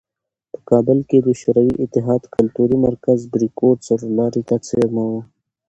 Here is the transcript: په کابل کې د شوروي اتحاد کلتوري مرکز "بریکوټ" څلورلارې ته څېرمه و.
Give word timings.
په 0.51 0.59
کابل 0.69 0.99
کې 1.09 1.17
د 1.27 1.29
شوروي 1.41 1.73
اتحاد 1.83 2.21
کلتوري 2.35 2.77
مرکز 2.87 3.19
"بریکوټ" 3.33 3.77
څلورلارې 3.87 4.41
ته 4.49 4.55
څېرمه 4.67 5.03
و. 5.11 5.13